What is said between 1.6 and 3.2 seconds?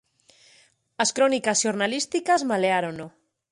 xornalísticas maleárono.